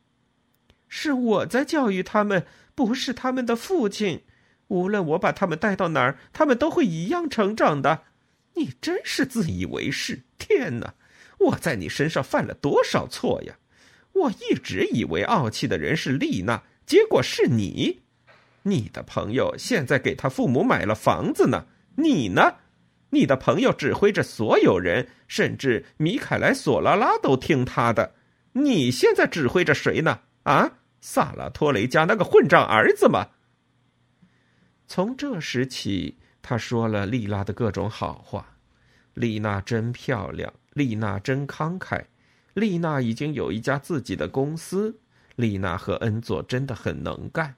[0.86, 4.22] 是我在教育他们，不是他们的父亲。
[4.68, 8.04] 无论我把他们带到哪儿，他们都会一样成长的。
[8.58, 10.24] 你真是自以为是！
[10.36, 10.94] 天哪，
[11.38, 13.56] 我在你身上犯了多少错呀！
[14.12, 18.00] 我一直以为傲气的人是丽娜，结果是你。
[18.62, 22.56] 你的朋友现在给他父母买了房子呢，你呢？
[23.10, 28.14] 你的朋友指挥着所有人，甚至米凯莱·索拉拉都听他的。
[28.52, 30.22] 你现在指挥着谁呢？
[30.42, 33.28] 啊，萨拉托雷家那个混账儿子吗？
[34.86, 38.54] 从这时起，他说了丽娜的各种好话。
[39.14, 42.04] 丽娜真漂亮，丽娜真慷慨，
[42.54, 45.00] 丽娜已经有一家自己的公司。
[45.34, 47.56] 丽娜和恩佐真的很能干。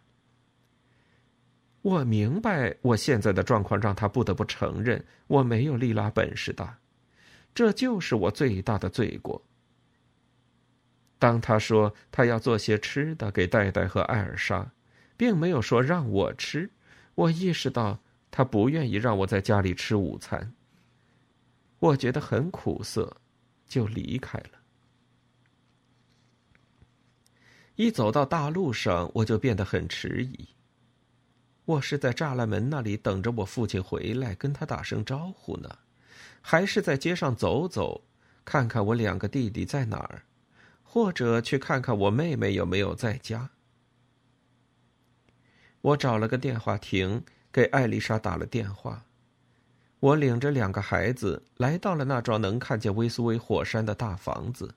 [1.82, 6.78] 我明白，我现在的状况让他不得不承认我没有丽拉本事大，
[7.54, 9.42] 这就是我最大的罪过。
[11.18, 14.72] 当他说他要做些吃的给戴戴和艾尔莎，
[15.16, 16.70] 并没有说让我吃，
[17.14, 18.00] 我意识到
[18.30, 20.52] 他不愿意让我在家里吃午餐。
[21.78, 23.16] 我觉得很苦涩，
[23.66, 24.50] 就离开了。
[27.76, 30.48] 一走到大路上，我就变得很迟疑。
[31.64, 35.78] 我是在栅栏门那里等着我父亲回来，跟他打声招呼呢，
[36.42, 38.04] 还是在街上走走，
[38.44, 40.24] 看看我两个弟弟在哪儿，
[40.82, 43.50] 或者去看看我妹妹有没有在家？
[45.80, 49.04] 我找了个电话亭，给艾丽莎打了电话。
[49.98, 54.74] 我领着两个孩子来到了那幢能看见威苏威火山的大房子。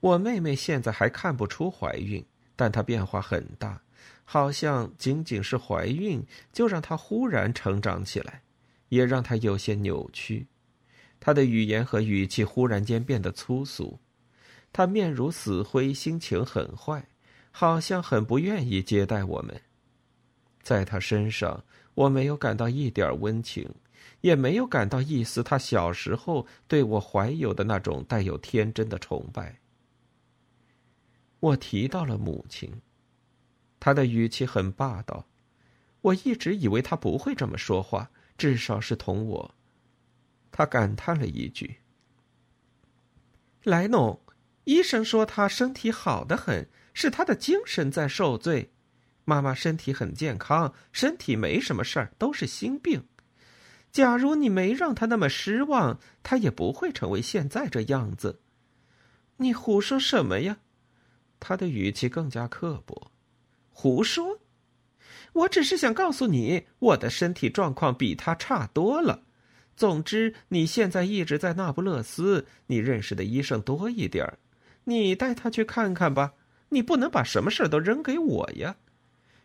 [0.00, 2.24] 我妹妹现在还看不出怀孕，
[2.56, 3.80] 但她变化很大。
[4.26, 8.42] 好像仅仅是怀孕，就让她忽然成长起来，
[8.88, 10.46] 也让她有些扭曲。
[11.20, 13.98] 她的语言和语气忽然间变得粗俗，
[14.72, 17.06] 她面如死灰，心情很坏，
[17.50, 19.60] 好像很不愿意接待我们。
[20.64, 21.62] 在他身上，
[21.94, 23.72] 我没有感到一点温情，
[24.22, 29.60] 也没有感到一丝他小时候对我怀有的那种带有天真的崇拜。
[31.38, 32.72] 我提到了母亲。
[33.78, 35.26] 他的语气很霸道，
[36.00, 39.54] 我一直以为他不会这么说话，至少是同我。
[40.50, 41.80] 他感叹了一句
[43.62, 44.18] ：“莱农，
[44.64, 48.70] 医生说他身体好的很，是他的精神在受罪。
[49.24, 53.04] 妈妈身体很健康，身体没什么事儿，都是心病。
[53.90, 58.40] 假如你没让他那么失望，他也不会成为现在这样子。
[59.36, 60.58] 你胡说什么呀？”
[61.40, 63.10] 他的语气更加刻薄。
[63.70, 64.40] 胡说！
[65.32, 69.24] 我只是想告诉你，我的身体状况比他差多了。
[69.76, 74.38] 总之，你现在一直在那不勒斯，你认识的医生多一点儿，
[74.84, 76.34] 你带他去看看吧。
[76.68, 78.76] 你不能把什么事都扔给我呀。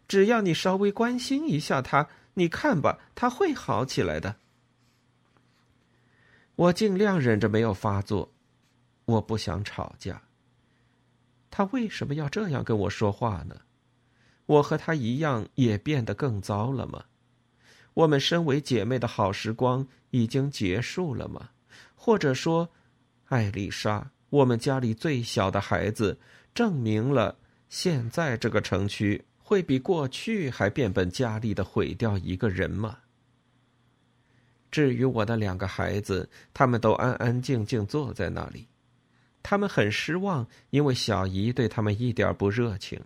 [0.10, 4.36] 只要你稍微关心一下他，你看吧，他会好起来的。
[6.56, 8.34] 我尽量忍着没有发作，
[9.06, 10.24] 我不想吵架。
[11.52, 13.62] 他为什么要这样跟我说话呢？
[14.48, 17.06] 我和他一样，也变得更糟了吗？
[17.94, 21.52] 我们身为姐妹的好时光已经结束了吗？
[21.96, 22.68] 或者说，
[23.28, 26.20] 艾丽莎，我们家里最小的孩子，
[26.56, 27.38] 证明了
[27.70, 33.00] 现在这个城区会比过去还变本加厉的毁掉一个人吗？
[34.70, 38.68] 至于我的两个孩子，他们都安安静静坐在那里，
[39.42, 43.02] 他们很失望，因为小姨对他们一点不热情。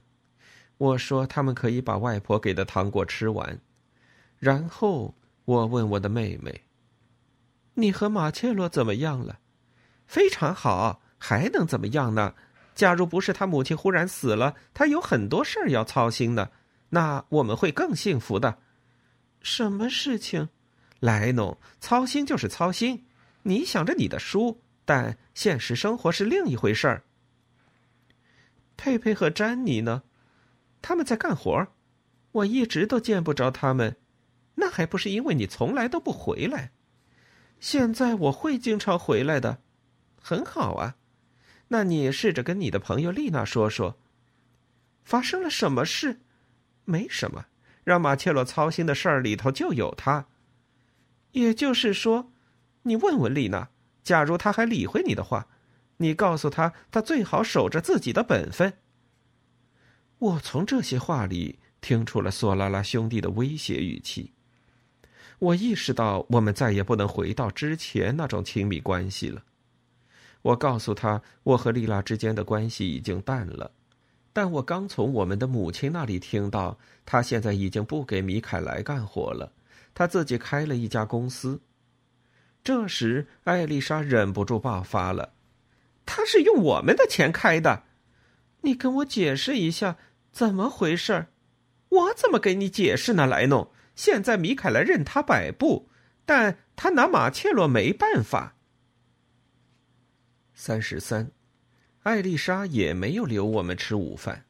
[0.77, 3.57] 我说他们可以把外婆给的糖果吃完，
[4.37, 5.15] 然后
[5.45, 6.65] 我问我的妹妹
[7.75, 9.39] ：“你和马切洛怎么样了
[10.05, 12.35] ？”“非常好，还能怎么样呢？
[12.75, 16.51] 假如不是他母亲忽然死了，他有很多事儿要操心的。
[16.89, 18.59] 那我们会更幸福的。
[19.41, 20.49] ”“什么事情
[20.99, 23.05] ？”“莱农，操心就是操心。
[23.43, 27.03] 你想着你的书，但现实生活是另一回事儿。
[28.77, 30.03] ”“佩佩和詹妮呢？”
[30.81, 31.67] 他们在干活，
[32.31, 33.95] 我一直都见不着他们，
[34.55, 36.71] 那还不是因为你从来都不回来。
[37.59, 39.59] 现在我会经常回来的，
[40.21, 40.95] 很好啊。
[41.73, 43.97] 那你试着跟你的朋友丽娜说说，
[45.03, 46.19] 发生了什么事？
[46.85, 47.47] 没什么，
[47.83, 50.27] 让马切洛操心的事儿里头就有他。
[51.31, 52.31] 也就是说，
[52.83, 53.69] 你问问丽娜，
[54.03, 55.47] 假如他还理会你的话，
[55.97, 58.73] 你告诉他，他最好守着自己的本分。
[60.19, 64.31] 我从这些话里听出了索拉拉兄弟的威胁语气。
[65.39, 69.43] 我意识到我们再也不能回到之前那种亲密关系了。
[70.43, 73.71] 我告诉他，我和丽拉之间的关系已经淡了，
[74.31, 79.51] 但我刚从我们的母亲那里听到，她现在已经不给米凯莱干活了，
[79.93, 81.61] 她自己开了一家公司。
[82.63, 85.33] 这时，艾丽莎忍不住爆发了
[86.05, 87.83] ：“他是用我们的钱开的，
[88.61, 89.97] 你跟我解释一下
[90.31, 91.27] 怎么回事
[91.89, 93.25] 我怎么给你解释呢？
[93.25, 95.89] 莱诺，现在米凯莱任他摆布，
[96.25, 98.55] 但他拿马切洛没办法。”
[100.53, 101.29] 三十三，
[102.03, 104.45] 艾丽莎也没有留我们吃午饭，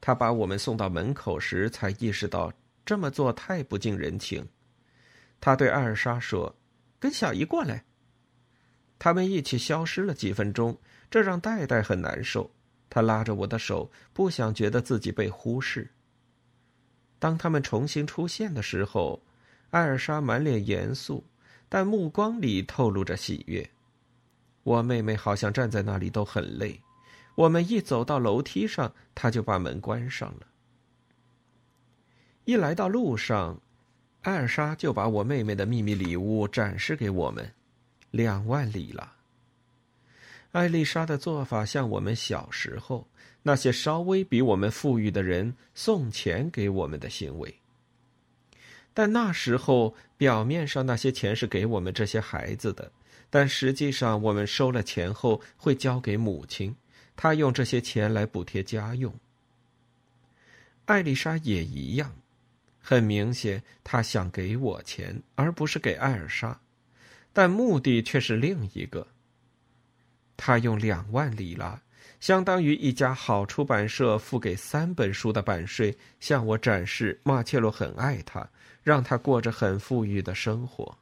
[0.00, 2.52] 她把我们送到门口时才意识到
[2.84, 4.46] 这么做太不近人情。
[5.40, 6.54] 她对艾尔莎说。
[7.00, 7.84] 跟小姨过来。
[8.98, 10.76] 他们一起消失了几分钟，
[11.08, 12.50] 这让戴戴很难受。
[12.90, 15.88] 他拉着我的手，不想觉得自己被忽视。
[17.20, 19.22] 当他们重新出现的时候，
[19.70, 21.24] 艾尔莎满脸严肃，
[21.68, 23.70] 但目光里透露着喜悦。
[24.68, 26.78] 我妹妹好像站在那里都很累。
[27.34, 30.46] 我们一走到楼梯上，她就把门关上了。
[32.44, 33.60] 一来到路上。
[34.22, 37.50] 艾尔莎就把我妹妹的秘密礼物展示给我们，
[38.10, 39.14] 两万里了。
[40.52, 43.06] 艾丽莎的做法像我们小时候
[43.42, 47.54] 那些稍微比我们富裕的人送钱给我们的行为。
[48.92, 52.90] 但那时候表面上那些钱是给我们这些孩子的，
[53.30, 56.74] 但实际上我们收了钱后会交给母亲，
[57.16, 59.14] 她用这些钱来补贴家用。
[60.86, 62.12] 艾丽莎也一样。
[62.80, 66.58] 很明显，她想给我钱，而不是给艾尔莎，
[67.34, 69.06] 但目的却是另一个。
[70.38, 71.82] 他用两万里拉，
[72.20, 78.48] 相当于一家好出版社付给三本书的版税，向我展示马切洛很爱他，
[78.82, 80.96] 让他过着很富裕的生活。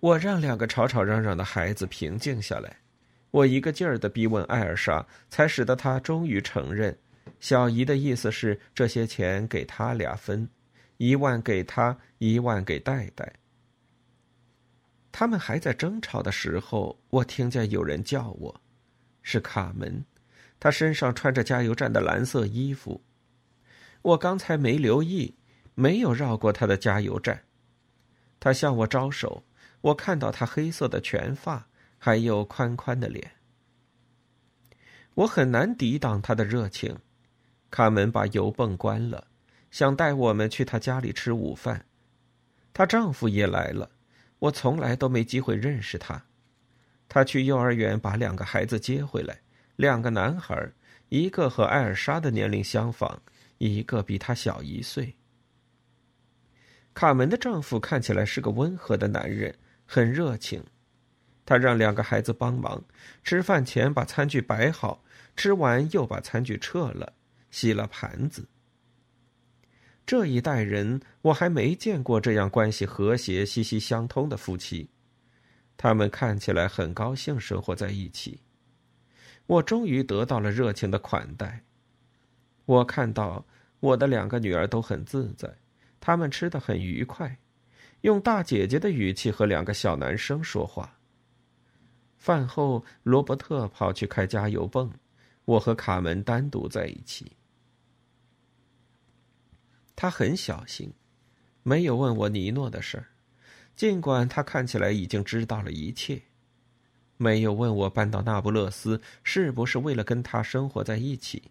[0.00, 2.76] 我让两个吵吵嚷嚷的孩子平静下来，
[3.30, 6.96] 我一个劲儿的逼问艾尔莎，才使得她终于承认。
[7.40, 10.48] 小姨的意思是，这些钱给他俩分，
[10.96, 13.30] 一万给他，一万给戴戴。
[15.10, 18.60] 他们还在争吵的时候，我听见有人叫我，
[19.22, 20.04] 是卡门，
[20.60, 23.02] 他身上穿着加油站的蓝色衣服。
[24.02, 25.34] 我刚才没留意，
[25.74, 27.42] 没有绕过他的加油站。
[28.38, 29.42] 他向我招手，
[29.86, 33.30] 我看到他黑色的全发，还有宽宽的脸。
[35.14, 36.98] 我很难抵挡他的热情。
[37.70, 39.28] 卡门把油泵关了，
[39.70, 41.86] 想带我们去她家里吃午饭。
[42.72, 43.90] 她丈夫也来了，
[44.40, 46.24] 我从来都没机会认识他。
[47.08, 49.40] 他去幼儿园把两个孩子接回来，
[49.76, 50.72] 两个男孩，
[51.10, 53.20] 一个和艾尔莎的年龄相仿，
[53.58, 55.14] 一个比他小一岁。
[56.92, 59.54] 卡门的丈夫看起来是个温和的男人，
[59.86, 60.62] 很热情。
[61.44, 62.84] 他让两个孩子帮忙，
[63.24, 65.02] 吃饭前把餐具摆好，
[65.36, 67.14] 吃完又把餐具撤了。
[67.48, 68.46] 洗了盘子。
[70.04, 74.90] 这一代人，我还没见过这样关系和谐、息息相通的夫妻。
[75.78, 78.40] 他们看起来很高兴生活在一起。
[79.46, 81.64] 我终于得到了热情的款待。
[82.66, 83.46] 我看到
[83.80, 85.48] 我的两个女儿都很自在，
[85.98, 87.38] 他们吃的很愉快，
[88.02, 90.96] 用大姐姐的语气和两个小男生说话。
[92.16, 94.90] 饭后，罗伯特跑去开加油泵，
[95.44, 97.32] 我和卡门单独在一起。
[99.94, 100.92] 他很小心，
[101.62, 103.06] 没有问我尼诺的事儿，
[103.74, 106.20] 尽管他看起来已经知道了一切。
[107.16, 111.50] 没有问我搬到那不勒斯是不是为了跟他生活在一起。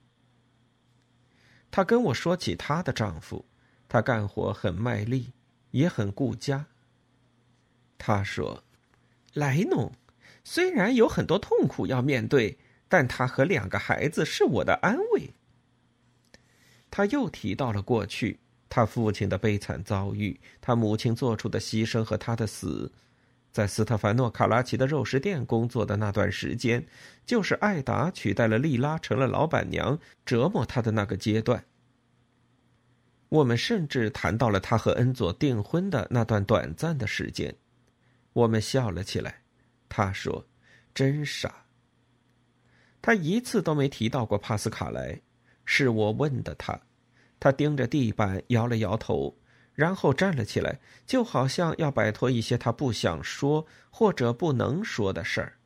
[1.72, 3.44] 他跟我说起她的丈夫，
[3.88, 5.34] 他干活很卖力，
[5.76, 6.68] 也很顾家。
[7.98, 8.64] 他说
[9.36, 9.92] ：“莱农，
[10.44, 12.58] 虽然有很多痛苦要面对，
[12.88, 15.32] 但他和两个孩子是我的安慰。”
[16.90, 22.94] 他又提到了过去，他父亲的悲惨遭遇，他母亲做出的牺牲和他的死，
[23.52, 26.86] 在斯特凡诺·卡拉奇的肉食店工作的那段时间，
[27.26, 31.66] 就是艾达取代了莉拉成了老板娘，折磨他的那个阶段。
[33.30, 37.56] 我们甚至谈到了他和恩佐订婚的那段短暂的时间，
[38.34, 39.42] 我们笑了起来。
[39.90, 40.46] 他说
[40.94, 41.66] ：“真傻。”
[43.02, 45.22] 他一次都没提到过帕斯卡莱。
[45.68, 46.80] 是我问的他，
[47.40, 49.36] 他盯着地板摇了摇头，
[49.74, 55.58] 然后站了起来，就好像要摆脱一些他不想说或者不能说的事儿。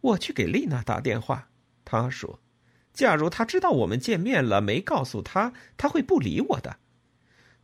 [0.00, 1.50] 我去给丽娜打电话，
[1.84, 2.40] 他说
[2.98, 6.78] ：“假如他知道我们见面了，没告诉他，他会不理我的。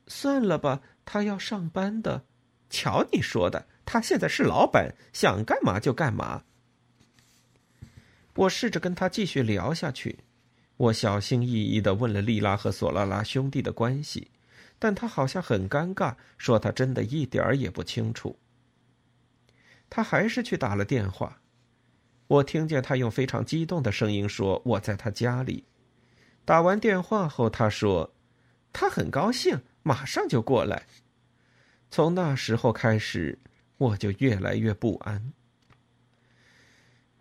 [0.07, 2.25] 算了吧，他要上班的。
[2.71, 6.45] 瞧你说的，他现在是老板，想干嘛就干嘛。
[8.37, 10.21] 我试着跟他继续聊下去，
[10.77, 14.31] 我小心翼翼的问了莉拉和索拉拉兄弟的关系，
[14.79, 18.39] 但他好像很尴尬，说他真的一点儿也不清楚。
[19.91, 21.41] 他还是去打了电话，
[22.27, 25.65] 我听见他用非常激动的声音说：“我在他家里。”
[26.45, 28.15] 打完电话后，他说
[28.73, 30.87] ：“他很高兴，马上就过来。”
[31.91, 33.39] 从那时候开始，
[33.77, 35.33] 我就越来越不安。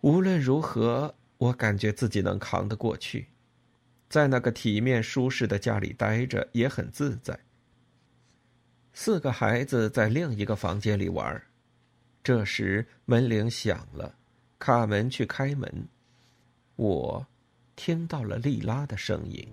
[0.00, 3.28] 无论如何，我感觉自己能扛得过去，
[4.08, 7.38] 在那个体面舒适的家里待着也很自在。
[8.92, 11.42] 四个孩子在另一个房间里玩，
[12.22, 14.14] 这时门铃响了，
[14.58, 15.88] 卡门去开门，
[16.76, 17.26] 我
[17.76, 19.46] 听到了莉拉的声音。